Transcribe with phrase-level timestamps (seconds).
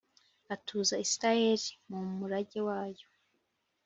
[0.53, 3.07] atuza Israheli mu murage wayo.